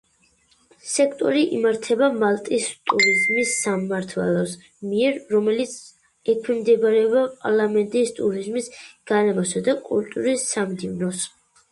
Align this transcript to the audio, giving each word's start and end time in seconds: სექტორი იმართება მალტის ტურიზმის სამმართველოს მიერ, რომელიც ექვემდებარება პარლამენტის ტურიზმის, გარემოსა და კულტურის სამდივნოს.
სექტორი 0.91 1.41
იმართება 1.57 2.07
მალტის 2.21 2.63
ტურიზმის 2.91 3.51
სამმართველოს 3.65 4.55
მიერ, 4.93 5.21
რომელიც 5.35 5.75
ექვემდებარება 6.35 7.23
პარლამენტის 7.45 8.17
ტურიზმის, 8.23 8.73
გარემოსა 9.13 9.65
და 9.71 9.79
კულტურის 9.93 10.49
სამდივნოს. 10.57 11.25